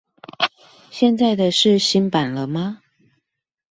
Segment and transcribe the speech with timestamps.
[0.89, 2.81] 現在的是新版了嗎